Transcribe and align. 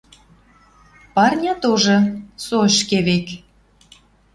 Парня 1.15 1.53
тоже— 1.63 1.95
со 2.43 2.55
ӹшке 2.69 2.99
век. 3.07 3.27